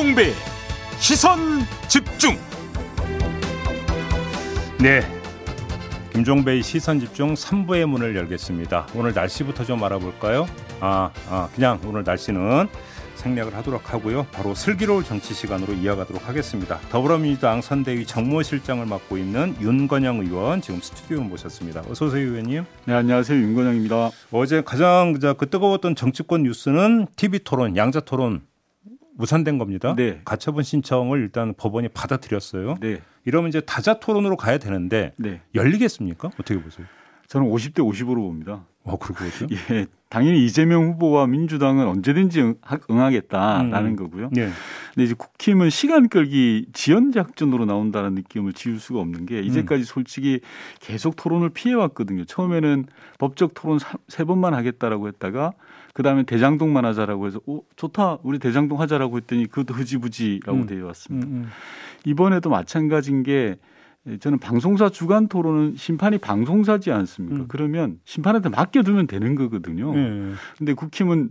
[0.00, 0.32] 김종배
[0.98, 1.38] 시선
[1.86, 2.34] 집중.
[4.80, 5.02] 네.
[6.14, 8.86] 김종배의 시선 집중 3부의 문을 열겠습니다.
[8.94, 10.48] 오늘 날씨부터 좀 알아볼까요?
[10.80, 12.68] 아, 아 그냥 오늘 날씨는
[13.16, 14.26] 생략을 하도록 하고요.
[14.32, 16.78] 바로 슬기로울 정치 시간으로 이어가도록 하겠습니다.
[16.88, 21.82] 더불어민주당 선대위 정무실장을 맡고 있는 윤건영 의원 지금 스튜디오에 모셨습니다.
[21.90, 22.64] 어서 오세요, 의원님.
[22.86, 23.38] 네, 안녕하세요.
[23.38, 24.12] 윤건영입니다.
[24.32, 28.40] 어제 가장 그 뜨거웠던 정치권 뉴스는 TV 토론, 양자 토론
[29.16, 29.94] 무산된 겁니다.
[29.96, 30.20] 네.
[30.24, 32.76] 가처분 신청을 일단 법원이 받아들였어요.
[32.80, 33.00] 네.
[33.24, 35.40] 이러면 이제 다자 토론으로 가야 되는데 네.
[35.54, 36.28] 열리겠습니까?
[36.28, 36.86] 어떻게 보세요?
[37.28, 38.64] 저는 50대 50으로 봅니다.
[38.82, 39.46] 어, 그렇죠?
[39.70, 43.96] 예, 당연히 이재명 후보와 민주당은 언제든지 응, 하겠다라는 음.
[43.96, 44.30] 거고요.
[44.32, 44.48] 네.
[44.94, 49.84] 근데 이제 국힘은 시간 끌기 지연 작전으로 나온다는 느낌을 지울 수가 없는 게 이제까지 음.
[49.84, 50.40] 솔직히
[50.80, 52.24] 계속 토론을 피해 왔거든요.
[52.24, 52.86] 처음에는
[53.18, 55.52] 법적 토론 세 번만 하겠다라고 했다가
[55.94, 60.66] 그다음에 대장동 만 하자라고 해서 오 좋다 우리 대장동 하자라고 했더니 그것도 흐지부지라고 음.
[60.66, 61.26] 되어 왔습니다.
[61.26, 61.48] 음, 음.
[62.04, 63.56] 이번에도 마찬가지인 게
[64.20, 67.36] 저는 방송사 주간 토론은 심판이 방송사지 않습니까?
[67.40, 67.44] 음.
[67.48, 69.94] 그러면 심판한테 맡겨두면 되는 거거든요.
[69.94, 70.32] 네.
[70.56, 71.30] 근데 국힘은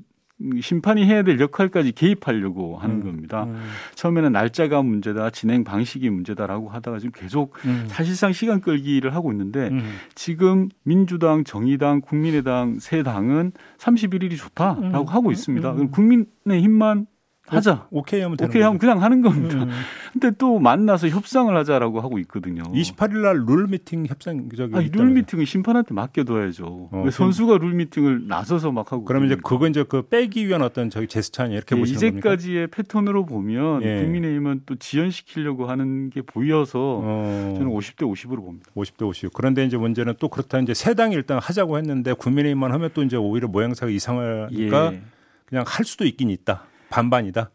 [0.61, 3.43] 심판이 해야 될 역할까지 개입하려고 하는 음, 겁니다.
[3.43, 3.61] 음.
[3.95, 7.85] 처음에는 날짜가 문제다, 진행 방식이 문제다라고 하다가 지금 계속 음.
[7.87, 9.81] 사실상 시간 끌기를 하고 있는데 음.
[10.15, 15.13] 지금 민주당, 정의당, 국민의당 세 당은 31일이 좋다라고 음.
[15.13, 15.73] 하고 있습니다.
[15.73, 17.05] 그럼 국민의 힘만
[17.49, 17.87] 하자.
[17.91, 19.63] 오 케이 하면 되는 오케이 하면 그냥 하는 겁니다.
[19.63, 19.69] 음.
[20.13, 22.63] 근데 또 만나서 협상을 하자라고 하고 있거든요.
[22.63, 26.89] 28일 날 룰 미팅 협상 저기 아니, 룰 미팅은 심판한테 맡겨둬야죠.
[26.91, 29.05] 어, 선수가 룰 미팅을 나서서 막 하고.
[29.05, 32.55] 그러면 이제 그거 이제 그 빼기 위한 어떤 저기 제스처 아니 이렇게 예, 보시는 이제까지의
[32.67, 32.75] 겁니까?
[32.75, 34.01] 패턴으로 보면 예.
[34.03, 37.53] 국민의힘은 또 지연시키려고 하는 게 보여서 어.
[37.57, 38.69] 저는 50대 50으로 봅니다.
[38.75, 39.33] 50대 50.
[39.33, 43.15] 그런데 이제 문제는 또 그렇다 이제 세 당이 일단 하자고 했는데 국민의힘만 하면 또 이제
[43.17, 45.01] 오히려 모양새가 이상하니까 예.
[45.45, 46.63] 그냥 할 수도 있긴 있다.
[46.89, 47.51] 반반이다.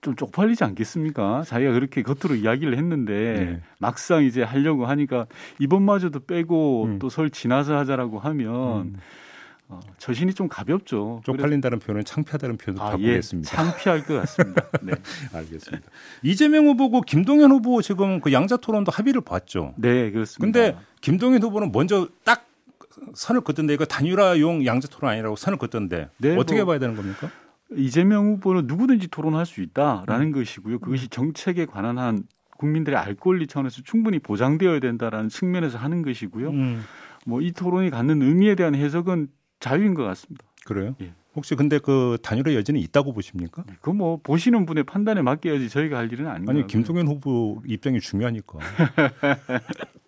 [0.00, 1.44] 좀 쪽팔리지 않겠습니까?
[1.46, 3.60] 자기가 그렇게 겉으로 이야기를 했는데 네.
[3.78, 5.26] 막상 이제 하려고 하니까
[5.58, 6.98] 이번마저도 빼고 음.
[6.98, 8.96] 또설 지나서 하자라고 하면 음.
[9.68, 11.22] 어, 저신이 좀 가볍죠.
[11.24, 13.50] 쪽팔린다는 표현은 창피하다는 표현도 아, 바꾸겠습니다.
[13.50, 14.68] 예, 창피할 것 같습니다.
[14.82, 14.92] 네.
[15.32, 15.88] 알겠습니다.
[16.22, 19.72] 이재명 후보고 김동연 후보 지금 그 양자 토론도 합의를 봤죠.
[19.76, 20.60] 네, 그렇습니다.
[20.60, 22.46] 근데 김동연 후보는 먼저 딱
[23.14, 27.30] 선을 긋던데 이거 단일화용 양자 토론 아니라고 선을 긋던데 네, 어떻게 뭐, 봐야 되는 겁니까?
[27.76, 30.32] 이재명 후보는 누구든지 토론할 수 있다라는 음.
[30.32, 30.78] 것이고요.
[30.78, 32.24] 그것이 정책에 관한 한
[32.58, 36.50] 국민들의 알 권리 차원에서 충분히 보장되어야 된다라는 측면에서 하는 것이고요.
[36.50, 36.82] 음.
[37.26, 39.28] 뭐이 토론이 갖는 의미에 대한 해석은
[39.60, 40.44] 자유인 것 같습니다.
[40.66, 40.94] 그래요?
[41.00, 41.12] 예.
[41.34, 43.64] 혹시 근데 그 단일화 여지는 있다고 보십니까?
[43.66, 48.58] 네, 그뭐 보시는 분의 판단에 맡겨야지 저희가 할 일은 아닌 아니 김동연 후보 입장이 중요하니까.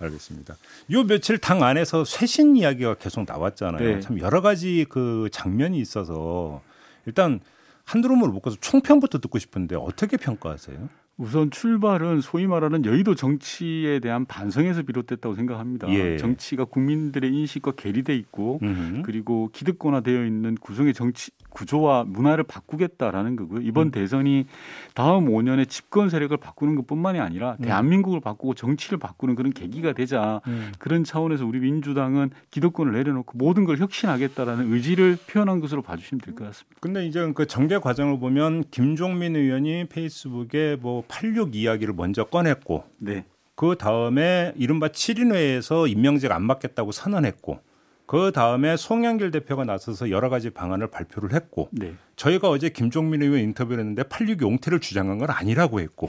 [0.00, 0.56] 알겠습니다.
[0.92, 3.78] 요 며칠 당 안에서 쇄신 이야기가 계속 나왔잖아요.
[3.78, 4.00] 네.
[4.00, 6.62] 참 여러 가지 그 장면이 있어서
[7.08, 7.40] 일단
[7.84, 10.88] 한드름을 묶어서 총평부터 듣고 싶은데 어떻게 평가하세요?
[11.18, 15.88] 우선 출발은 소위 말하는 여의도 정치에 대한 반성에서 비롯됐다고 생각합니다.
[15.90, 16.16] 예.
[16.16, 19.02] 정치가 국민들의 인식과 괴리돼 있고 음흠.
[19.04, 23.62] 그리고 기득권화되어 있는 구성의 정치 구조와 문화를 바꾸겠다라는 거고요.
[23.62, 23.90] 이번 음.
[23.90, 24.46] 대선이
[24.94, 27.64] 다음 5년의 집권 세력을 바꾸는 것뿐만이 아니라 음.
[27.64, 30.70] 대한민국을 바꾸고 정치를 바꾸는 그런 계기가 되자 음.
[30.78, 36.44] 그런 차원에서 우리 민주당은 기득권을 내려놓고 모든 걸 혁신하겠다라는 의지를 표현한 것으로 봐주시면 될 것
[36.44, 36.76] 같습니다.
[36.80, 43.24] 근데 이제 그 정계 과정을 보면 김종민 의원이 페이스북에 뭐86 이야기를 먼저 꺼냈고 네.
[43.54, 47.60] 그 다음에 이른바 7인회에서 임명직 안 맡겠다고 선언했고
[48.06, 51.94] 그 다음에 송영길 대표가 나서서 여러 가지 방안을 발표를 했고 네.
[52.16, 56.08] 저희가 어제 김종민 의원 인터뷰를 했는데 86 용태를 주장한 건 아니라고 했고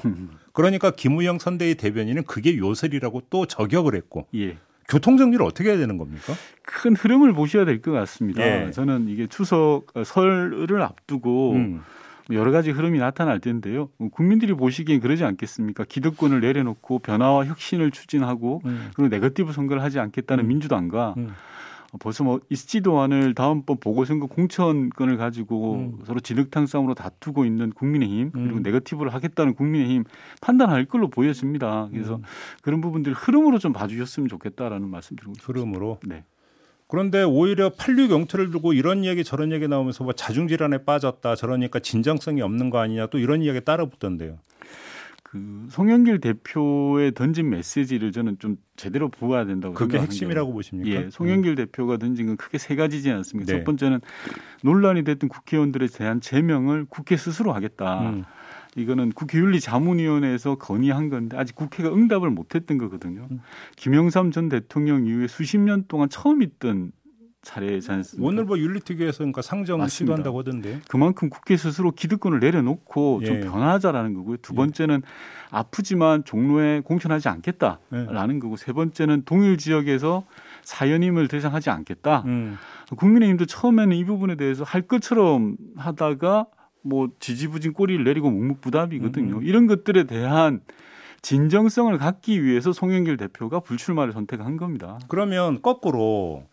[0.53, 4.57] 그러니까 김우영 선대위 대변인은 그게 요설이라고 또 저격을 했고 예.
[4.87, 6.33] 교통 정리를 어떻게 해야 되는 겁니까?
[6.63, 8.41] 큰 흐름을 보셔야 될 것 같습니다.
[8.67, 8.71] 예.
[8.71, 11.81] 저는 이게 추석 어, 설을 앞두고 음.
[12.31, 13.89] 여러 가지 흐름이 나타날 텐데요.
[14.11, 15.83] 국민들이 보시기엔 그러지 않겠습니까?
[15.85, 18.89] 기득권을 내려놓고 변화와 혁신을 추진하고 음.
[18.95, 20.47] 그리고 네거티브 선거를 하지 않겠다는 음.
[20.47, 21.29] 민주당과 음.
[21.99, 25.99] 벌써 뭐 있지도 않을 다음번 보궐선거 공천권을 가지고 음.
[26.05, 28.61] 서로 진흙탕 싸움으로 다투고 있는 국민의힘 그리고 음.
[28.63, 30.03] 네거티브를 하겠다는 국민의힘
[30.39, 31.87] 판단할 걸로 보여집니다.
[31.91, 32.21] 그래서 음.
[32.61, 35.59] 그런 부분들 흐름으로 좀 봐주셨으면 좋겠다라는 말씀 드리고 싶습니다.
[35.59, 35.99] 흐름으로.
[36.05, 36.23] 네.
[36.89, 42.41] 그런데 오히려 86 영토를 두고 이런 얘기 저런 얘기 나오면서 뭐 자중질환에 빠졌다 저러니까 진정성이
[42.41, 44.39] 없는 거 아니냐 또 이런 이야기 따라 붙던데요.
[45.21, 50.89] 그 송영길 대표의 던진 메시지를 저는 좀 제대로 보아야 된다고 그게 핵심이라고 보십니까?
[50.89, 51.55] 예, 송영길 음.
[51.55, 53.53] 대표가 던진 건 크게 세 가지지 않습니까?
[53.53, 53.59] 네.
[53.59, 54.01] 첫 번째는
[54.63, 58.09] 논란이 됐던 국회의원들에 대한 제명을 국회 스스로 하겠다.
[58.09, 58.25] 음.
[58.75, 63.27] 이거는 국회윤리 자문위원회에서 건의한 건데 아직 국회가 응답을 못했던 거거든요.
[63.31, 63.41] 음.
[63.75, 66.91] 김영삼 전 대통령 이후에 수십 년 동안 처음 있던
[67.41, 68.27] 차례지 않습니까?
[68.27, 70.13] 오늘 뭐 윤리특위에서 그러니까 상정 맞습니다.
[70.13, 70.81] 시도한다고 하던데.
[70.89, 73.25] 그만큼 국회 스스로 기득권을 내려놓고 예.
[73.25, 74.37] 좀 변화하자라는 거고요.
[74.37, 74.55] 두 예.
[74.57, 75.09] 번째는 예.
[75.49, 78.39] 아프지만 종로에 공천하지 않겠다라는 예.
[78.39, 80.25] 거고 세 번째는 동일 지역에서
[80.63, 82.23] 사연임을 대상하지 않겠다.
[82.27, 82.57] 음.
[82.95, 86.45] 국민의힘도 처음에는 이 부분에 대해서 할 것처럼 하다가
[86.81, 89.37] 뭐 지지부진 꼬리를 내리고 묵묵부답이거든요.
[89.37, 89.43] 음.
[89.43, 90.61] 이런 것들에 대한
[91.21, 94.97] 진정성을 갖기 위해서 송영길 대표가 불출마를 선택한 겁니다.
[95.07, 96.45] 그러면 거꾸로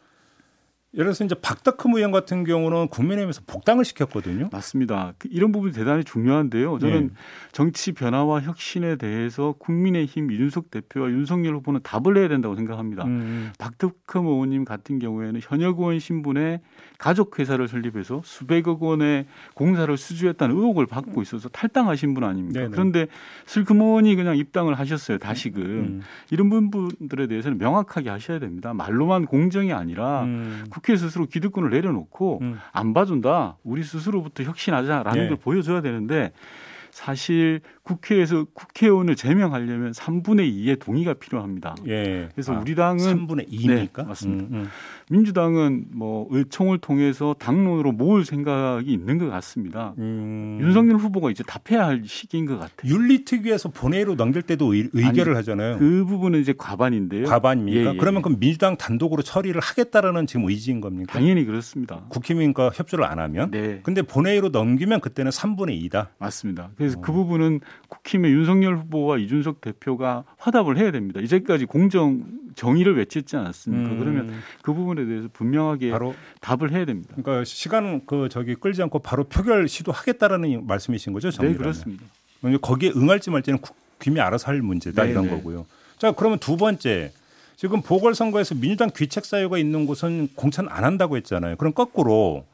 [0.96, 4.48] 예를 들어서 이제 박덕흠 의원 같은 경우는 국민의힘에서 복당을 시켰거든요.
[4.50, 5.12] 맞습니다.
[5.18, 6.78] 그 이런 부분이 대단히 중요한데요.
[6.78, 7.14] 저는 네.
[7.52, 13.04] 정치 변화와 혁신에 대해서 국민의힘 이준석 대표와 윤석열 후보는 답을 해야 된다고 생각합니다.
[13.04, 13.10] 음.
[13.10, 13.52] 음.
[13.58, 16.60] 박덕흠 의원님 같은 경우에는 현역 의원 신분의
[16.98, 22.60] 가족 회사를 설립해서 수백억 원의 공사를 수주했다는 의혹을 받고 있어서 탈당하신 분 아닙니까?
[22.60, 22.70] 네네.
[22.70, 23.06] 그런데
[23.46, 25.18] 슬그머니 그냥 입당을 하셨어요.
[25.18, 26.02] 다시금 음.
[26.30, 28.72] 이런 분들에 대해서는 명확하게 하셔야 됩니다.
[28.74, 30.64] 말로만 공정이 아니라 음.
[30.70, 32.58] 국회 스스로 기득권을 내려놓고 음.
[32.72, 33.56] 안 봐준다.
[33.62, 35.28] 우리 스스로부터 혁신하자라는 네.
[35.28, 36.32] 걸 보여줘야 되는데
[36.90, 41.76] 사실 국회에서 국회의원을 제명하려면 3분의 2의 동의가 필요합니다.
[41.86, 42.28] 예.
[42.34, 43.96] 그래서 아, 우리 당은 3분의 2입니까?
[43.98, 44.44] 네, 맞습니다.
[44.44, 44.68] 음, 음.
[45.08, 49.94] 민주당은 뭐 의총을 통해서 당론으로 모을 생각이 있는 것 같습니다.
[49.98, 50.58] 음.
[50.60, 52.92] 윤석열 후보가 이제 답해야 할 시기인 것 같아요.
[52.92, 55.78] 윤리특위에서 본회의로 넘길 때도 의, 결을 아니, 하잖아요.
[55.78, 57.26] 그 부분은 이제 과반인데요.
[57.26, 57.80] 과반입니까?
[57.80, 57.96] 예, 예.
[57.96, 61.12] 그러면 그럼 민주당 단독으로 처리를 하겠다라는 지금 의지인 겁니까?
[61.12, 62.02] 당연히 그렇습니다.
[62.08, 63.52] 국힘인과 협조를 안 하면.
[63.52, 63.78] 네.
[63.84, 66.08] 근데 본회의로 넘기면 그때는 3분의 2다.
[66.18, 66.70] 맞습니다.
[66.76, 67.00] 그래서 어.
[67.00, 71.20] 그 부분은 국힘의 윤석열 후보와 이준석 대표가 화답을 해야 됩니다.
[71.20, 72.24] 이제까지 공정
[72.54, 73.90] 정의를 외쳤지 않았습니까?
[73.92, 73.98] 음.
[73.98, 74.32] 그러면
[74.62, 77.14] 그 부분에 대해서 분명하게 바로 답을 해야 됩니다.
[77.16, 81.30] 그러니까 시간 그 저기 끌지 않고 바로 표결 시도하겠다라는 말씀이신 거죠?
[81.30, 81.58] 정리라면.
[81.58, 82.04] 네, 그렇습니다.
[82.60, 85.30] 거기에 응할지 말지는 국힘이 알아서 할 문제다 네, 이런 네.
[85.30, 85.66] 거고요.
[85.98, 87.12] 자, 그러면 두 번째
[87.56, 91.56] 지금 보궐선거에서 민주당 귀책 사유가 있는 곳은 공천 안 한다고 했잖아요.
[91.56, 92.44] 그럼 거꾸로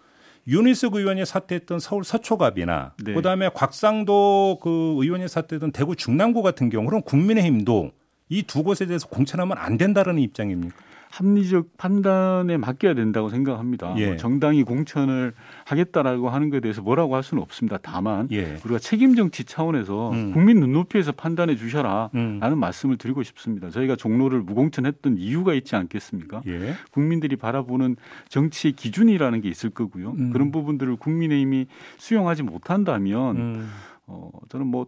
[0.46, 3.14] 유니스 의원이 사퇴했던 서울 서초갑이나 네.
[3.14, 7.92] 그다음에 곽상도 그 의원이 사퇴했던 대구 중랑구 같은 경우 그럼 국민의힘도
[8.28, 10.74] 이 두 곳에 대해서 공천하면 안 된다라는 입장입니까?
[11.12, 13.94] 합리적 판단에 맡겨야 된다고 생각합니다.
[13.98, 14.06] 예.
[14.06, 15.34] 뭐 정당이 공천을
[15.66, 17.78] 하겠다라고 하는 것에 대해서 뭐라고 할 수는 없습니다.
[17.82, 18.58] 다만 예.
[18.64, 20.32] 우리가 책임 정치 차원에서 음.
[20.32, 22.58] 국민 눈높이에서 판단해 주셔라라는 음.
[22.58, 23.68] 말씀을 드리고 싶습니다.
[23.68, 26.42] 저희가 종로를 무공천했던 이유가 있지 않겠습니까?
[26.46, 26.74] 예.
[26.92, 27.96] 국민들이 바라보는
[28.30, 30.12] 정치의 기준이라는 게 있을 거고요.
[30.12, 30.32] 음.
[30.32, 31.66] 그런 부분들을 국민의힘이
[31.98, 33.70] 수용하지 못한다면 음.
[34.06, 34.86] 어, 저는 뭐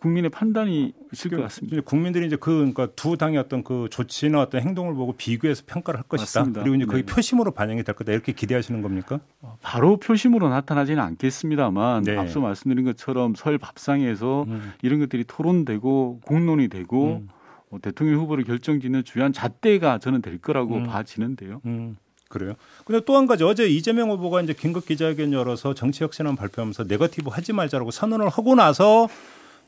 [0.00, 1.80] 국민의 판단이 있을 것 같습니다.
[1.82, 6.04] 국민들이 이제 그 그러니까 두 당의 어떤 그 조치나 어떤 행동을 보고 비교해서 평가를 할
[6.08, 6.40] 것이다.
[6.40, 6.62] 맞습니다.
[6.62, 7.06] 그리고 이제 거기 네.
[7.12, 9.20] 표심으로 반영이 될 거다 이렇게 기대하시는 겁니까?
[9.42, 12.16] 어, 바로 표심으로 나타나지는 않겠습니다만 네.
[12.16, 14.72] 앞서 말씀드린 것처럼 설 밥상에서 음.
[14.82, 17.28] 이런 것들이 토론되고 공론이 되고 음.
[17.70, 20.84] 어, 대통령 후보를 결정짓는 주요한 잣대가 저는 될 거라고 음.
[20.84, 21.60] 봐지는데요.
[21.66, 21.96] 음.
[22.28, 22.54] 그래요.
[22.84, 27.28] 근데 또 한 가지 어제 이재명 후보가 이제 긴급 기자회견 열어서 정치 혁신안 발표하면서 네거티브
[27.28, 29.08] 하지 말자라고 선언을 하고 나서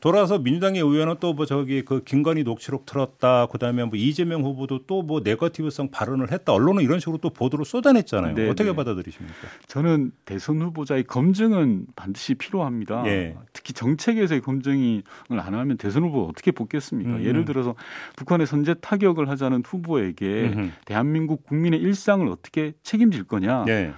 [0.03, 3.45] 돌아서 민주당의 의원은 또 뭐 저기 그 김건희 녹취록 틀었다.
[3.47, 6.53] 그다음에 뭐 이재명 후보도 또 뭐 네거티브성 발언을 했다.
[6.53, 8.35] 언론은 이런 식으로 또 보도를 쏟아냈잖아요.
[8.35, 8.49] 네네.
[8.49, 8.75] 어떻게 네.
[8.75, 9.35] 받아들이십니까?
[9.67, 13.03] 저는 대선 후보자의 검증은 반드시 필요합니다.
[13.07, 13.35] 예.
[13.53, 17.09] 특히 정책에서의 검증을 안 하면 대선 후보 어떻게 뽑겠습니까?
[17.17, 17.23] 음.
[17.23, 17.75] 예를 들어서
[18.17, 20.69] 북한의 선제 타격을 하자는 후보에게 음흠.
[20.85, 23.65] 대한민국 국민의 일상을 어떻게 책임질 거냐?
[23.69, 23.93] 예.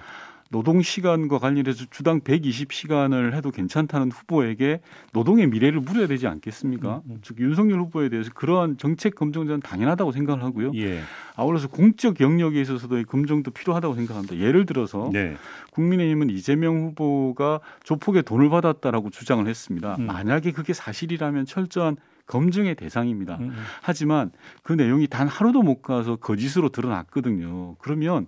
[0.56, 4.80] 노동 시간과 관련해서 주당 120시간을 해도 괜찮다는 후보에게
[5.12, 7.02] 노동의 미래를 물어야 되지 않겠습니까?
[7.04, 7.18] 음, 음.
[7.20, 10.72] 즉 윤석열 후보에 대해서 그러한 정책 검증은 당연하다고 생각을 하고요.
[10.76, 11.02] 예.
[11.34, 14.38] 아울러서 공적 영역에 있어서도 검증도 필요하다고 생각합니다.
[14.38, 15.36] 예를 들어서 네.
[15.72, 19.96] 국민의힘은 이재명 후보가 조폭의 돈을 받았다라고 주장을 했습니다.
[19.98, 20.06] 음.
[20.06, 23.36] 만약에 그게 사실이라면 철저한 검증의 대상입니다.
[23.36, 23.54] 음, 음.
[23.82, 24.30] 하지만
[24.62, 27.76] 그 내용이 단 하루도 못 가서 거짓으로 드러났거든요.
[27.76, 28.26] 그러면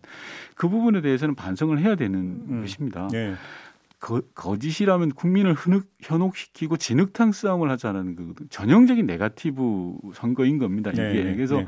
[0.55, 2.61] 그 부분에 대해서는 반성을 해야 되는 음.
[2.63, 3.09] 것입니다.
[3.11, 3.35] 네.
[4.01, 10.93] 거, 거짓이라면 국민을 흔흑, 현혹시키고 진흙탕 싸움을 하자는 그 전형적인 네가티브 선거인 겁니다.
[10.93, 11.67] 이게 네, 네, 그래서 네.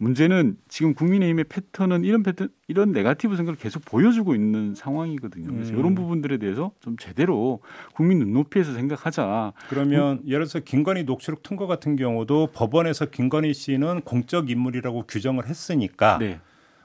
[0.00, 5.52] 문제는 지금 국민의힘의 패턴은 이런 패턴, 이런 네가티브 선거를 계속 보여주고 있는 상황이거든요.
[5.52, 5.78] 그래서 음.
[5.78, 7.60] 이런 부분들에 대해서 좀 제대로
[7.94, 9.52] 국민 눈높이에서 생각하자.
[9.68, 10.22] 그러면 음.
[10.26, 16.18] 예를 들어서 김건희 녹취록 통과 같은 경우도 법원에서 김건희 씨는 공적 인물이라고 규정을 했으니까.
[16.18, 16.40] 네.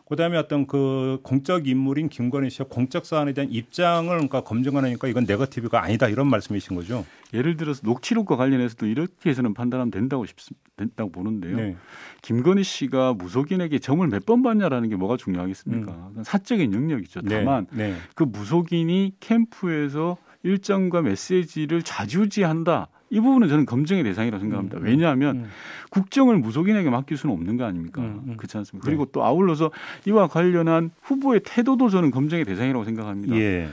[0.08, 5.84] 그다음에 어떤 그 공적 인물인 김건희 씨가 공적 사안에 대한 입장을 그러니까 검증하니까 이건 네거티브가
[5.84, 7.06] 아니다 이런 말씀이신 거죠.
[7.34, 10.36] 예를 들어서 녹취록과 관련해서도 이렇게 해서는 판단하면 된다고 싶
[10.78, 11.56] 된다고 보는데요.
[11.58, 11.76] 네.
[12.22, 16.12] 김건희 씨가 무속인에게 점을 몇 번 받냐라는 게 뭐가 중요하겠습니까?
[16.18, 16.24] 음.
[16.24, 17.22] 사적인 영역이죠.
[17.22, 17.38] 네.
[17.44, 17.92] 다만 네.
[17.92, 17.96] 네.
[18.16, 22.90] 그 무속인이 캠프에서 일정과 메시지를 좌지우지한다.
[23.16, 24.78] 이 부분은 저는 검증의 대상이라고 생각합니다.
[24.78, 24.84] 음.
[24.84, 25.46] 왜냐하면 음.
[25.90, 28.02] 국정을 무속인에게 맡길 수는 없는 거 아닙니까?
[28.02, 28.24] 음.
[28.28, 28.38] 음.
[28.38, 28.86] 그렇지 않습니까?
[28.86, 29.12] 그리고 네.
[29.14, 29.72] 또 아울러서
[30.06, 33.38] 이와 관련한 후보의 태도도 저는 검증의 대상이라고 생각합니다.
[33.38, 33.70] 예.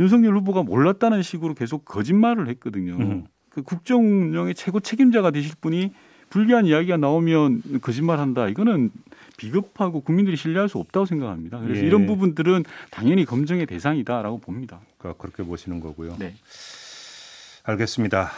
[0.00, 2.94] 윤석열 후보가 몰랐다는 식으로 계속 거짓말을 했거든요.
[2.94, 3.24] 음.
[3.48, 5.92] 그 국정 운영의 최고 책임자가 되실 분이
[6.30, 8.48] 불리한 이야기가 나오면 거짓말한다.
[8.48, 8.90] 이거는
[9.36, 11.60] 비겁하고 국민들이 신뢰할 수 없다고 생각합니다.
[11.60, 11.86] 그래서 예.
[11.86, 14.80] 이런 부분들은 당연히 검증의 대상이다라고 봅니다.
[14.98, 16.16] 그러니까 그렇게 보시는 거고요.
[16.18, 16.34] 네.
[17.64, 18.30] 알겠습니다.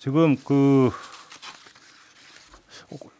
[0.00, 0.90] 지금 그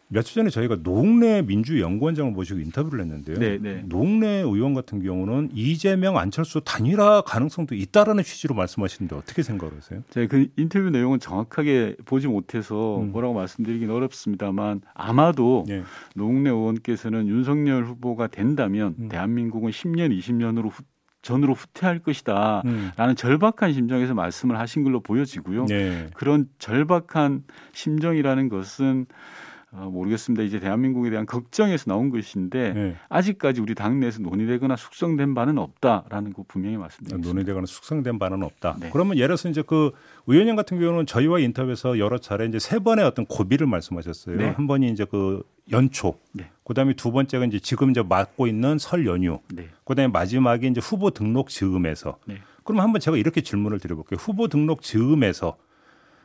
[0.07, 3.37] 며칠 전에 저희가 노웅래 민주연구원장을 모시고 인터뷰를 했는데요.
[3.37, 3.83] 네, 네.
[3.85, 10.01] 노웅래 의원 같은 경우는 이재명 안철수 단일화 가능성도 있다라는 취지로 말씀하시는데 어떻게 생각하세요?
[10.09, 13.11] 제가 그 인터뷰 내용은 정확하게 보지 못해서 음.
[13.11, 15.83] 뭐라고 말씀드리긴 어렵습니다만 아마도 네.
[16.15, 19.07] 노웅래 의원께서는 윤석열 후보가 된다면 음.
[19.07, 20.83] 대한민국은 10년, 20년으로 후,
[21.21, 23.15] 전으로 후퇴할 것이다라는 음.
[23.15, 25.65] 절박한 심정에서 말씀을 하신 걸로 보여지고요.
[25.65, 26.09] 네.
[26.15, 29.05] 그런 절박한 심정이라는 것은
[29.73, 30.43] 어, 모르겠습니다.
[30.43, 32.95] 이제 대한민국에 대한 걱정에서 나온 것인데 네.
[33.07, 37.29] 아직까지 우리 당내에서 논의되거나 숙성된 바는 없다라는 거 분명히 말씀드립니다.
[37.29, 38.75] 논의되거나 숙성된 바는 없다.
[38.81, 38.89] 네.
[38.91, 39.91] 그러면 예를 들어서 이제 그
[40.27, 44.35] 의원님 같은 경우는 저희와 인터뷰에서 여러 차례 이제 세 번의 어떤 고비를 말씀하셨어요.
[44.35, 44.49] 네.
[44.49, 46.50] 한 번이 이제 그 연초, 네.
[46.63, 49.69] 그다음에 두 번째가 이제 지금 이제 맡고 있는 설 연휴, 네.
[49.83, 52.17] 그다음에 마지막에 이제 후보 등록 즈음에서.
[52.25, 52.37] 네.
[52.63, 54.17] 그럼 한번 제가 이렇게 질문을 드려볼게요.
[54.19, 55.57] 후보 등록 즈음에서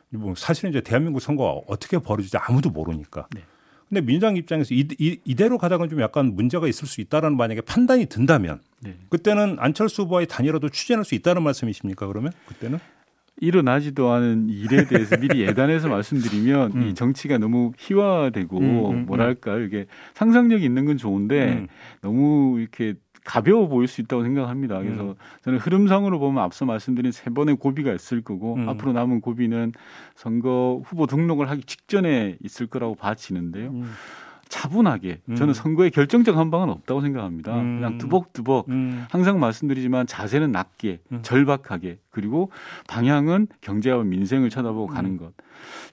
[0.09, 3.27] 뭐 사실은 이제 대한민국 선거가 어떻게 벌어질지 아무도 모르니까.
[3.33, 3.41] 네.
[3.89, 8.07] 근데 민주당 입장에서 이, 이, 대로 가다가 좀 약간 문제가 있을 수 있다라는 만약에 판단이
[8.07, 8.97] 든다면 네.
[9.09, 12.79] 그때는 안철수 후보와의 단일화도 추진할 수 있다는 말씀이십니까 그러면 그때는?
[13.39, 16.81] 일어나지도 않은 일에 대해서 미리 예단해서 말씀드리면 음.
[16.83, 19.05] 이 정치가 너무 희화되고 음, 음, 음.
[19.05, 21.67] 뭐랄까 이게 상상력이 있는 건 좋은데 음.
[22.01, 24.79] 너무 이렇게 가벼워 보일 수 있다고 생각합니다.
[24.79, 25.15] 그래서 음.
[25.43, 28.69] 저는 흐름상으로 보면 앞서 말씀드린 세 번의 고비가 있을 거고 음.
[28.69, 29.73] 앞으로 남은 고비는
[30.15, 33.69] 선거 후보 등록을 하기 직전에 있을 거라고 봐지는데요.
[33.69, 33.91] 음.
[34.49, 35.35] 차분하게 음.
[35.35, 37.55] 저는 선거에 결정적 한 방은 없다고 생각합니다.
[37.55, 37.79] 음.
[37.79, 39.05] 그냥 두벅두벅 음.
[39.09, 41.19] 항상 말씀드리지만 자세는 낮게 음.
[41.21, 42.51] 절박하게 그리고
[42.87, 45.17] 방향은 경제와 민생을 쳐다보고 가는 음.
[45.17, 45.33] 것.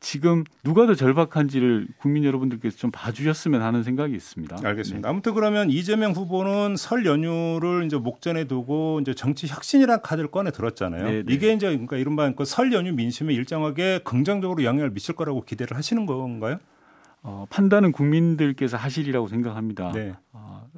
[0.01, 4.59] 지금 누가 더 절박한지를 국민 여러분들께서 좀 봐주셨으면 하는 생각이 있습니다.
[4.63, 5.09] 알겠습니다.
[5.09, 5.11] 네.
[5.11, 11.05] 아무튼 그러면 이재명 후보는 설 연휴를 이제 목전에 두고 이제 정치 혁신이라는 카드를 꺼내 들었잖아요.
[11.05, 11.23] 네네.
[11.25, 11.35] 네.
[11.35, 16.59] 이게 이제 그러니까 이른바 그설 연휴 민심에 일정하게 긍정적으로 영향을 미칠 거라고 기대를 하시는 건가요?
[17.25, 19.91] 어, 판단은 국민들께서 하시리라고 생각합니다.
[19.93, 20.15] 네.
[20.33, 20.69] 어,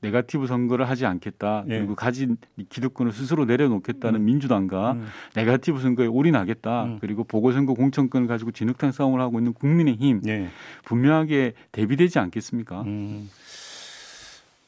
[0.00, 1.64] 네가티브 선거를 하지 않겠다.
[1.66, 1.78] 네.
[1.78, 2.38] 그리고 가진
[2.70, 4.24] 기득권을 스스로 내려놓겠다는 음.
[4.24, 5.06] 민주당과 음.
[5.34, 6.84] 네가티브 선거에 올인하겠다.
[6.84, 6.98] 음.
[7.02, 10.48] 그리고 보궐선거 공천권을 가지고 진흙탕 싸움을 하고 있는 국민의힘 네.
[10.84, 12.82] 분명하게 대비되지 않겠습니까?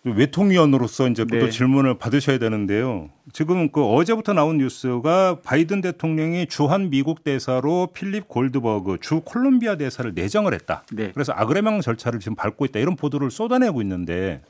[0.06, 0.16] 음.
[0.16, 1.38] 외통위원으로서 이제 네.
[1.38, 3.10] 또 질문을 받으셔야 되는데요.
[3.32, 10.12] 지금 그 어제부터 나온 뉴스가 바이든 대통령이 주한 미국 대사로 필립 골드버그 주 콜롬비아 대사를
[10.12, 10.82] 내정을 했다.
[10.92, 11.12] 네.
[11.12, 12.80] 그래서 아그레망 절차를 지금 밟고 있다.
[12.80, 14.42] 이런 보도를 쏟아내고 있는데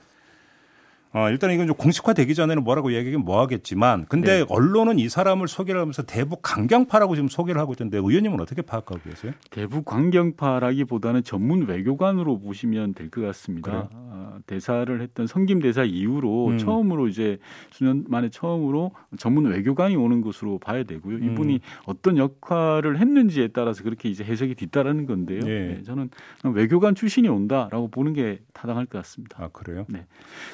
[1.15, 4.47] 어, 일단 이건 좀 공식화되기 전에는 뭐라고 얘기하긴 뭐 하겠지만 근데 네.
[4.49, 9.33] 언론은 이 사람을 소개를 하면서 대북 강경파라고 지금 소개를 하고 있던데 의원님은 어떻게 파악하고 계세요?
[9.51, 13.91] 대북 강경파라기보다는 전문 외교관으로 보시면 될 것 같습니다.
[13.93, 16.59] 아, 대사를 했던 성김 대사 이후로 음.
[16.59, 17.39] 처음으로 이제
[17.71, 21.17] 수년 만에 처음으로 전문 외교관이 오는 것으로 봐야 되고요.
[21.17, 21.25] 음.
[21.25, 21.61] 이분이 음.
[21.85, 25.41] 어떤 역할을 했는지에 따라서 그렇게 이제 해석이 뒤따르는 건데요.
[25.41, 25.75] 네.
[25.77, 26.09] 네, 저는
[26.45, 29.37] 외교관 출신이 온다라고 보는 게 타당할 것 같습니다.
[29.45, 29.85] 아 그래요?
[29.91, 30.07] 네.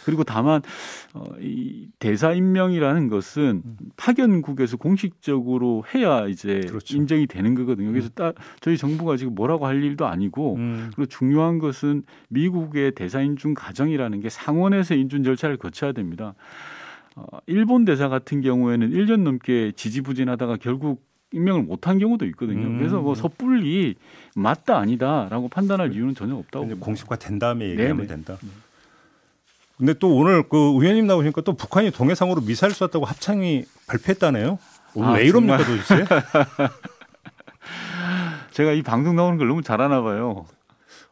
[0.04, 0.62] 그리고 다만 다만
[1.12, 3.76] 어, 이 대사 임명이라는 것은 음.
[3.96, 6.96] 파견국에서 공식적으로 해야 이제 그렇죠.
[6.96, 7.90] 인정이 되는 거거든요.
[7.90, 8.14] 그래서 음.
[8.14, 10.90] 따, 저희 정부가 지금 뭐라고 할 일도 아니고 음.
[10.94, 16.34] 그리고 중요한 것은 미국의 대사 인준 과정이라는 게 상원에서 인준 절차를 거쳐야 됩니다.
[17.14, 22.68] 어, 일본 대사 같은 경우에는 1년 넘게 지지부진하다가 결국 임명을 못한 경우도 있거든요.
[22.68, 22.78] 음.
[22.78, 23.96] 그래서 뭐 섣불리
[24.34, 26.78] 맞다 아니다라고 판단할 이유는 전혀 없다고.
[26.78, 28.08] 공식화 된 다음에 얘기하면 네네.
[28.08, 28.38] 된다.
[29.78, 29.86] 네.
[29.86, 34.58] 근데 또 오늘 그 의원님 나오시니까 또 북한이 동해상으로 미사일 쐈다고 합창이 발표했다네요.
[34.94, 36.04] 오늘 아, 왜 이럽니까 도대체?
[38.52, 40.46] 제가 이 방송 나오는 걸 너무 잘하나 봐요.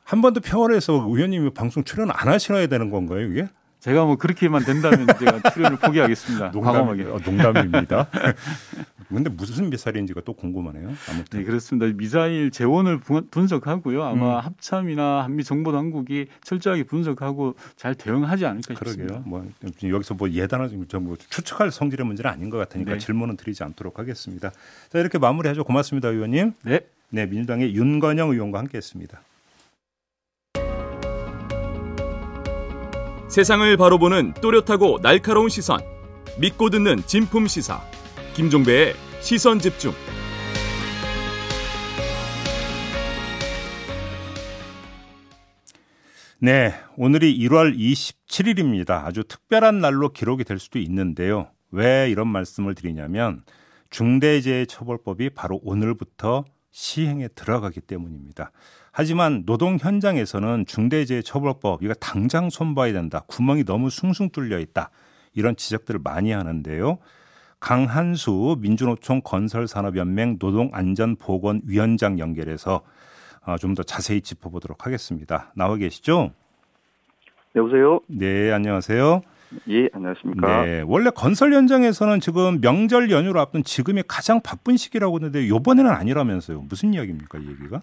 [0.03, 3.49] 한 번도 평화에서 의원님이 방송 출연 안 하셔야 되는 건가요, 이게?
[3.81, 6.51] 제가 뭐 그렇게만 된다면 제가 출연을 포기하겠습니다.
[6.51, 8.09] 농담, 어, 농담입니다.
[9.09, 10.89] 근데 무슨 미사일인지가 또 궁금하네요.
[11.11, 11.39] 아무튼.
[11.39, 11.87] 네, 그렇습니다.
[11.97, 12.99] 미사일 재원을
[13.31, 14.03] 분석하고요.
[14.03, 14.45] 아마 음.
[14.45, 19.23] 합참이나 한미 정보 당국이 철저하게 분석하고 잘 대응하지 않을까 싶습니다.
[19.23, 19.23] 그러게요.
[19.27, 19.47] 뭐
[19.85, 20.71] 여기서 뭐 예단을
[21.01, 22.99] 뭐 추측할 성질의 문제는 아닌 것 같으니까 네.
[22.99, 24.51] 질문은 드리지 않도록 하겠습니다.
[24.91, 25.65] 자, 이렇게 마무리하죠.
[25.65, 26.53] 고맙습니다, 의원님.
[26.63, 26.81] 네.
[27.11, 29.21] 네, 민주당의 윤건영 의원과 함께했습니다.
[33.29, 35.81] 세상을 바로 보는 또렷하고 날카로운 시선.
[36.39, 37.81] 믿고 듣는 진품 시사.
[38.37, 39.93] 김종배의 시선 집중.
[46.39, 49.07] 네, 오늘이 1월 27일입니다.
[49.07, 51.49] 아주 특별한 날로 기록이 될 수도 있는데요.
[51.71, 53.43] 왜 이런 말씀을 드리냐면
[53.89, 58.51] 중대재해처벌법이 바로 오늘부터 시행에 들어가기 때문입니다.
[58.93, 63.25] 하지만 노동 현장에서는 중대재해처벌법 이거 당장 손봐야 된다.
[63.29, 64.91] 구멍이 너무 숭숭 뚫려 있다.
[65.33, 66.99] 이런 지적들을 많이 하는데요.
[67.61, 72.83] 강한수 민주노총 건설산업연맹 노동안전보건위원장 연결해서
[73.47, 75.53] 어, 좀더 자세히 짚어보도록 하겠습니다.
[75.55, 76.33] 나와 계시죠?
[77.55, 78.01] 여보세요?
[78.09, 79.23] 네, 안녕하세요.
[79.69, 80.65] 예, 안녕하십니까.
[80.65, 86.63] 네, 원래 건설 현장에서는 지금 명절 연휴를 앞둔 지금이 가장 바쁜 시기라고 하는데 이번에는 아니라면서요.
[86.63, 87.83] 무슨 이야기입니까, 이 얘기가?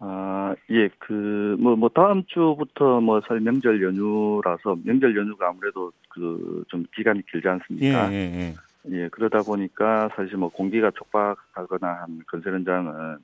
[0.00, 6.64] 아, 예, 그, 뭐, 뭐, 다음 주부터 뭐, 설 명절 연휴라서, 명절 연휴가 아무래도 그,
[6.68, 8.12] 좀 기간이 길지 않습니까?
[8.12, 8.54] 예, 예, 예.
[8.90, 13.18] 예, 그러다 보니까 사실 뭐, 공기가 촉박하거나 한 건설 현장은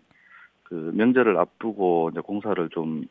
[0.63, 3.05] 그 명절을 앞두고 이제 공사를 좀,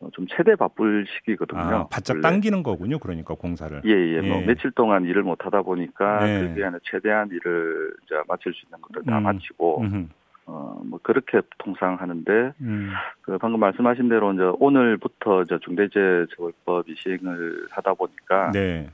[0.00, 1.60] 어, 좀 최대 바쁠 시기거든요.
[1.60, 2.22] 아, 바짝 원래.
[2.22, 2.98] 당기는 거군요.
[2.98, 3.82] 그러니까 공사를.
[3.84, 4.20] 예, 예.
[4.20, 4.32] 뭐 예.
[4.32, 6.40] 뭐 며칠 동안 일을 못 하다 보니까 예.
[6.40, 9.22] 그 기간에 최대한 일을 이제 마칠 수 있는 것들 다 음.
[9.24, 10.06] 마치고 음흠.
[10.50, 12.90] 어, 뭐, 그렇게 통상 하는데, 음.
[13.20, 18.88] 그 방금 말씀하신 대로 이제 오늘부터 이제 중대재해처벌법이 시행을 하다 보니까, 네.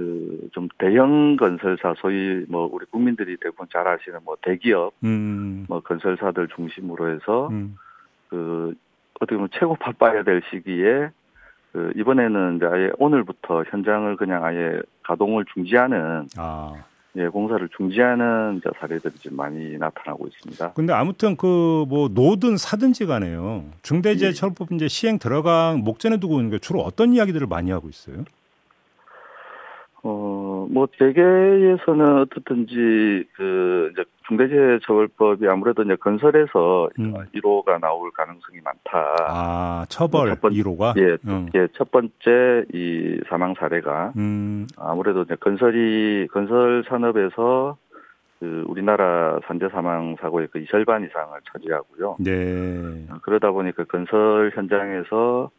[0.00, 5.66] 그 좀 대형 건설사 소위 뭐 우리 국민들이 대부분 잘 아시는 뭐 대기업 음.
[5.68, 7.76] 뭐 건설사들 중심으로 해서 음.
[8.28, 8.74] 그
[9.20, 11.10] 어떻게 보면 최고 바빠야 될 시기에
[11.72, 16.74] 그 이번에는 이제 아예 오늘부터 현장을 그냥 아예 가동을 중지하는 아.
[17.16, 20.72] 예, 공사를 중지하는 사례들이 좀 많이 나타나고 있습니다.
[20.74, 23.64] 근데 아무튼 그 뭐 노든 사든지 간에요.
[23.82, 24.76] 중대재해처벌법 예.
[24.76, 28.24] 이제 시행 들어간 목전에 두고 있는 게 주로 어떤 이야기들을 많이 하고 있어요?
[30.02, 37.14] 어, 뭐, 재계에서는 어떻든지, 그, 이제, 중대재해처벌법이 아무래도 이제 건설에서 음.
[37.34, 39.16] 1호가 나올 가능성이 많다.
[39.28, 40.96] 아, 처벌 첫 번, 1호가?
[40.96, 41.48] 예, 음.
[41.54, 44.66] 예, 첫 번째 이 사망 사례가, 음.
[44.78, 47.76] 아무래도 이제 건설이, 건설 산업에서
[48.40, 52.16] 그 우리나라 산재 사망 사고의 거의 절반 이상을 차지하고요.
[52.20, 53.06] 네.
[53.22, 55.50] 그러다 보니까 건설 현장에서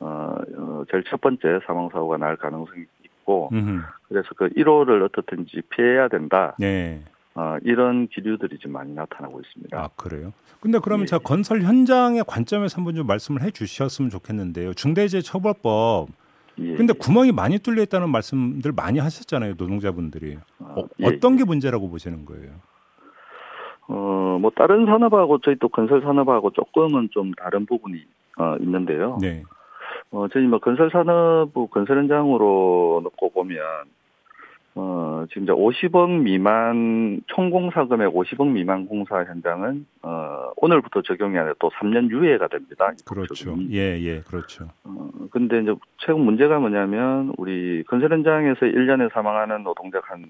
[0.00, 2.84] 어, 어 제일 첫 번째 사망 사고가 날 가능성이
[3.28, 3.82] 있고 음흠.
[4.08, 6.56] 그래서 그 1호를 어떻든지 피해야 된다.
[6.58, 7.02] 네.
[7.34, 9.78] 어, 이런 기류들이 좀 많이 나타나고 있습니다.
[9.78, 10.32] 아 그래요?
[10.60, 11.06] 근데 그러면 예.
[11.06, 14.72] 자 건설 현장의 관점에서 한번 좀 말씀을 해주셨으면 좋겠는데요.
[14.74, 16.08] 중대재해처벌법.
[16.60, 16.74] 예.
[16.74, 20.38] 근데 구멍이 많이 뚫려 있다는 말씀들 많이 하셨잖아요, 노동자분들이.
[20.58, 21.20] 아, 어, 예.
[21.20, 22.50] 떤게 문제라고 보시는 거예요?
[23.86, 28.02] 어, 뭐 다른 산업하고 저희 또 건설 산업하고 조금은 좀 다른 부분이
[28.38, 29.18] 어, 있는데요.
[29.20, 29.44] 네.
[30.10, 33.60] 어, 저희 뭐 건설 산업부 건설 현장으로 놓고 보면,
[34.74, 41.54] 어, 지금 이제 50억 미만, 총공사 금액 50억 미만 공사 현장은, 어, 오늘부터 적용이 아니라
[41.58, 42.92] 또 3년 유예가 됩니다.
[43.04, 43.56] 그렇죠.
[43.70, 44.68] 예, 예, 그렇죠.
[44.84, 50.24] 어, 근데 이제 최근 문제가 뭐냐면, 우리 건설 현장에서 1년에 사망하는 노동자 한,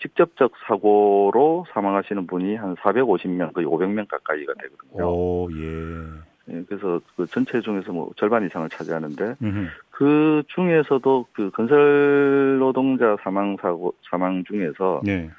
[0.00, 5.04] 직접적 사고로 사망하시는 분이 한 450명, 거의 500명 가까이가 되거든요.
[5.04, 6.29] 오, 예.
[6.48, 9.66] 예, 그래서 그 전체 중에서 뭐 절반 이상을 차지하는데 음흠.
[9.90, 15.30] 그 중에서도 그 건설 노동자 사망 사고 사망 중에서 네.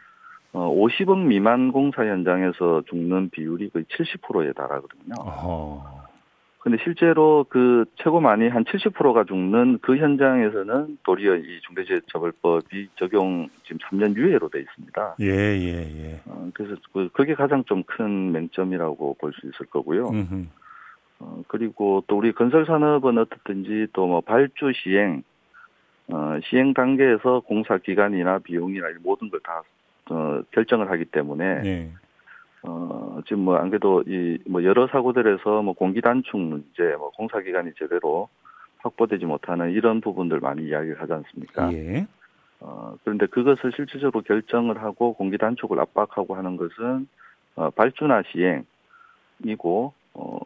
[0.53, 5.15] 어 50억 미만 공사 현장에서 죽는 비율이 거의 70%에 달하거든요.
[6.59, 13.79] 근데 실제로 그 최고 많이 한 70%가 죽는 그 현장에서는 도리어 이 중대재해처벌법이 적용 지금
[13.79, 15.15] 3년 유예로 돼 있습니다.
[15.21, 16.21] 예, 예, 예.
[16.27, 20.09] 어, 그래서 그, 그게 가장 좀 큰 맹점이라고 볼 수 있을 거고요.
[20.09, 20.45] 음흠.
[21.21, 25.23] 어, 그리고 또 우리 건설 산업은 어떻든지 또 뭐 발주 시행,
[26.07, 29.63] 어, 시행 단계에서 공사 기간이나 비용이나 모든 걸다
[30.09, 31.91] 어, 결정을 하기 때문에 네.
[32.63, 37.39] 어, 지금 뭐 안 그래도 이 뭐 여러 사고들에서 뭐 공기 단축 문제, 뭐 공사
[37.41, 38.27] 기간이 제대로
[38.79, 41.71] 확보되지 못하는 이런 부분들 많이 이야기를 하지 않습니까?
[41.73, 42.07] 예.
[42.59, 47.07] 어, 그런데 그것을 실질적으로 결정을 하고 공기 단축을 압박하고 하는 것은
[47.55, 50.39] 어, 발주나 시행이고 어,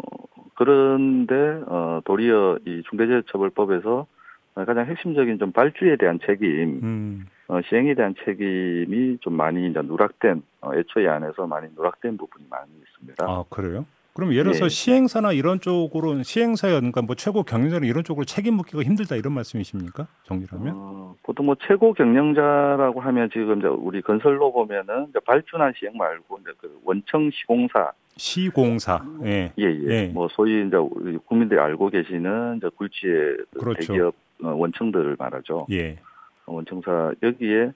[0.55, 1.35] 그런데
[1.67, 4.07] 어 도리어 이 중대재해처벌법에서
[4.55, 7.25] 가장 핵심적인 좀 발주에 대한 책임, 음.
[7.47, 12.71] 어, 시행에 대한 책임이 좀 많이 이제 누락된 어, 애초에 안에서 많이 누락된 부분이 많이
[12.71, 13.25] 있습니다.
[13.27, 13.85] 아 그래요?
[14.13, 14.69] 그럼 예를 들어서 예.
[14.69, 20.07] 시행사나 이런 쪽으로 시행사야 그러니까 뭐 최고 경영자는 이런 쪽으로 책임 묻기가 힘들다 이런 말씀이십니까?
[20.23, 20.73] 정리하면?
[20.73, 26.51] 어, 보통 뭐 최고 경영자라고 하면 지금 이제 우리 건설로 보면은 발주나 시행 말고 이제
[26.61, 29.03] 그 원청 시공사 시공사.
[29.25, 29.51] 예.
[29.57, 29.89] 예, 예.
[29.89, 30.07] 예.
[30.07, 30.77] 뭐 소위 이제
[31.25, 33.93] 국민들이 알고 계시는 이제 굴지의 그 그렇죠.
[33.93, 35.67] 대기업 어, 원청들을 말하죠.
[35.71, 35.97] 예.
[36.45, 37.71] 원청사 여기에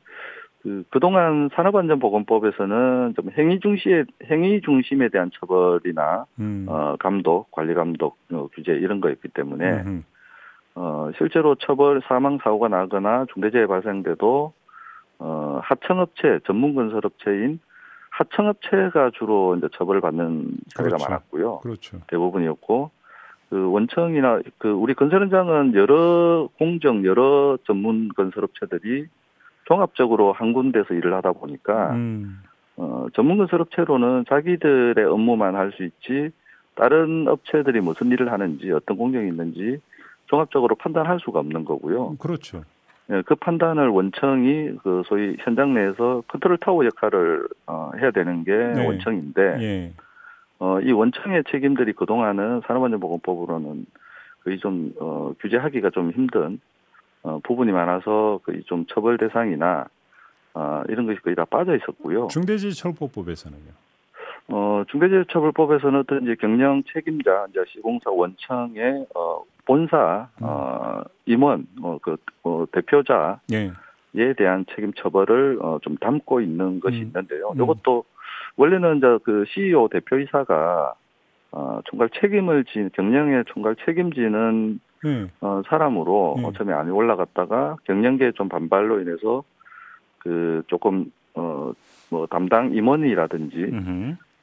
[0.61, 6.65] 그 그동안 산업안전보건법에서는 좀 행위 중심에 행위 중심에 대한 처벌이나 음.
[6.67, 10.03] 어 감독, 관리 감독 어, 규제 이런 거였기 때문에 음흠.
[10.75, 14.53] 어, 실제로 처벌 사망 사고가 나거나 중대재해 발생돼도
[15.19, 17.59] 어, 하청업체 전문 건설업체인
[18.19, 21.09] 하청업체가 주로 이제 처벌을 받는 사례가 그렇죠.
[21.09, 21.59] 많았고요.
[21.59, 21.99] 그렇죠.
[22.07, 22.91] 대부분이었고
[23.49, 29.07] 그 원청이나 그 우리 건설 현장은 여러 공정 여러 전문 건설업체들이
[29.65, 32.41] 종합적으로 한 군데서 일을 하다 보니까 음.
[32.75, 36.31] 어, 전문 건설업체로는 자기들의 업무만 할 수 있지
[36.75, 39.79] 다른 업체들이 무슨 일을 하는지 어떤 공정이 있는지
[40.27, 42.17] 종합적으로 판단할 수가 없는 거고요.
[42.17, 42.63] 그렇죠.
[43.11, 48.55] 예, 그 판단을 원청이 그 소위 현장 내에서 컨트롤 타워 역할을 어, 해야 되는 게
[48.55, 48.85] 네.
[48.85, 49.93] 원청인데 예.
[50.59, 53.85] 어, 이 원청의 책임들이 그 동안은 산업안전보건법으로는
[54.43, 56.59] 거의 좀 어, 규제하기가 좀 힘든
[57.23, 59.87] 어, 부분이 많아서 거의 좀 처벌 대상이나
[60.53, 62.27] 어, 이런 것이 거의 다 빠져 있었고요.
[62.27, 63.88] 중대재해처벌법에서는요?
[64.51, 70.43] 어, 중대재해처벌법에서는 어떤 이제 경영 책임자, 이제 시공사 원청의 어, 본사, 음.
[70.43, 73.35] 어, 임원, 어, 그 어, 대표자에
[74.15, 74.33] 예.
[74.33, 77.03] 대한 책임 처벌을 어, 좀 담고 있는 것이 음.
[77.03, 77.51] 있는데요.
[77.51, 77.61] 음.
[77.61, 78.05] 이것도
[78.57, 80.95] 원래는 이제 그 CEO 대표이사가
[81.51, 85.29] 어, 총괄 책임을 진 경영의 총괄 책임지는 음.
[85.41, 86.53] 어, 사람으로 음.
[86.53, 89.43] 처음에 안이 올라갔다가 경영계의 좀 반발로 인해서
[90.17, 91.71] 그 조금 어,
[92.09, 93.55] 뭐 담당 임원이라든지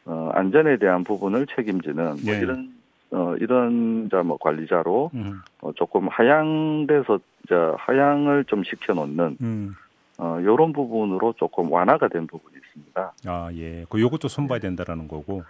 [0.06, 2.38] 어, 안전에 대한 부분을 책임지는 뭐 예.
[2.38, 2.72] 이런
[3.10, 5.40] 어, 이런 자뭐 관리자로 음.
[5.60, 9.74] 어, 조금 하향돼서 자 하향을 좀 시켜놓는 음.
[10.18, 13.12] 어, 요런 부분으로 조금 완화가 된 부분이 있습니다.
[13.26, 15.42] 아 예, 그 요것도 손봐야 된다라는 거고.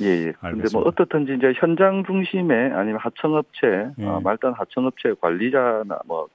[0.00, 0.32] 예, 예.
[0.40, 4.04] 근데 뭐 어떻든지 이제 현장 중심에 아니면 하청업체, 예.
[4.06, 6.28] 어, 말단 하청업체 관리자나 뭐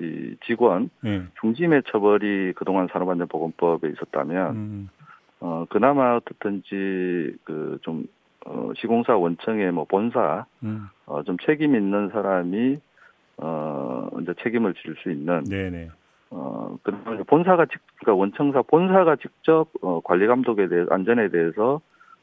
[0.00, 1.22] 이, 직원 예.
[1.40, 4.88] 중심의 처벌이 그동안 산업안전보건법에 있었다면, 음.
[5.44, 8.06] 어 그나마 어떻든지 그 좀
[8.46, 10.86] 어, 시공사 원청의 뭐 본사 음.
[11.06, 12.78] 어, 좀 책임 있는 사람이
[13.38, 15.90] 어 이제 책임을 질 수 있는 네네.
[16.30, 21.80] 어 그다음에 본사가 직 그러니까 원청사 본사가 직접 어, 관리 감독에 대해 안전에 대해서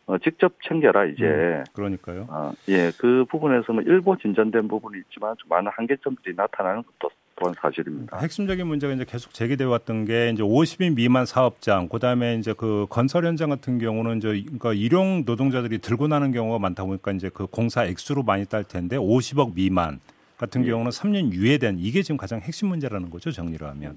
[0.08, 1.24] 어, 직접 챙겨라 이제.
[1.24, 2.26] 음, 그러니까요.
[2.30, 7.56] 어, 예, 그 부분에서 뭐 일부 진전된 부분이 있지만 좀 많은 한계점들이 나타나는 것도 또한
[7.60, 8.18] 사실입니다.
[8.18, 13.26] 핵심적인 문제가 이제 계속 제기돼 왔던 게 이제 50인 미만 사업장, 그다음에 이제 그 건설
[13.26, 17.86] 현장 같은 경우는 이제 그러니까 일용 노동자들이 들고 나는 경우가 많다 보니까 이제 그 공사
[17.86, 20.00] 액수로 많이 딸 텐데 50억 미만
[20.38, 20.70] 같은 예.
[20.70, 23.96] 경우는 3년 유예된 이게 지금 가장 핵심 문제라는 거죠 정리를 하면.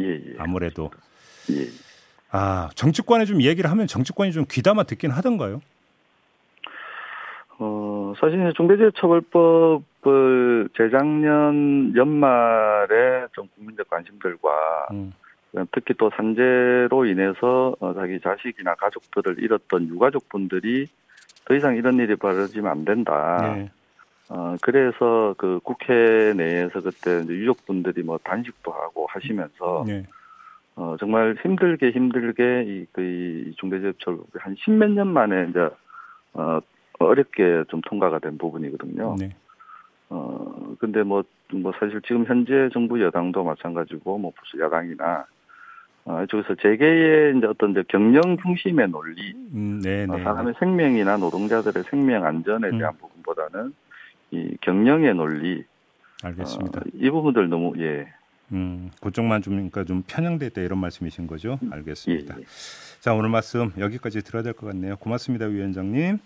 [0.00, 0.34] 예, 예.
[0.38, 0.90] 아무래도.
[1.50, 1.68] 예.
[2.30, 5.60] 아 정치권에 좀 얘기를 하면 정치권이 좀 귀담아 듣긴 하던가요?
[7.58, 15.12] 어, 사실 중대재해처벌법 을 재작년 연말에 좀 국민적 관심들과 음.
[15.72, 20.86] 특히 또 산재로 인해서 어, 자기 자식이나 가족들을 잃었던 유가족분들이
[21.44, 23.54] 더 이상 이런 일이 벌어지면 안 된다.
[23.56, 23.70] 네.
[24.30, 30.04] 어, 그래서 그 국회 내에서 그때 이제 유족분들이 뭐 단식도 하고 하시면서 네.
[30.76, 35.68] 어, 정말 힘들게 힘들게 이, 그, 중대재해처벌 한 십몇 년 만에 이제
[36.32, 36.60] 어,
[36.98, 39.16] 어렵게 좀 통과가 된 부분이거든요.
[39.18, 39.36] 네.
[40.10, 45.26] 어, 근데 뭐, 뭐 사실 지금 현재 정부 여당도 마찬가지고 뭐 보수 야당이나
[46.06, 50.22] 어, 저기서 재계의 이제 어떤 이제 경영 중심의 논리, 음, 네, 어, 네.
[50.22, 52.78] 사람의 생명이나 노동자들의 생명 안전에 음.
[52.78, 52.98] 대한 음.
[52.98, 53.74] 부분보다는
[54.32, 55.64] 이 경영의 논리,
[56.22, 56.80] 알겠습니다.
[56.80, 58.06] 어, 이 부분들 너무 예.
[58.52, 61.58] 음, 그쪽만 좀 그러니까 좀 편향됐다 이런 말씀이신 거죠?
[61.62, 62.36] 음, 알겠습니다.
[62.36, 62.44] 예, 예.
[63.00, 64.96] 자 오늘 말씀 여기까지 들어야 될 것 같네요.
[64.96, 66.18] 고맙습니다, 위원장님.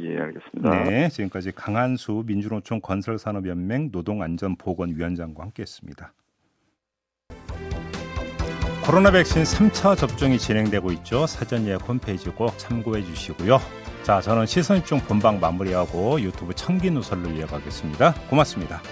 [0.00, 0.84] 예, 알겠습니다.
[0.84, 6.12] 네, 지금까지 강한수 민주노총 건설산업연맹 노동안전보건위원장과 함께했습니다.
[8.84, 11.26] 코로나 백신 3차 접종이 진행되고 있죠.
[11.26, 13.58] 사전 예약 홈페이지 꼭 참고해 주시고요.
[14.02, 18.12] 자, 저는 시선집중 본방 마무리하고 유튜브 청기 누설로 이어가겠습니다.
[18.28, 18.82] 고맙습니다.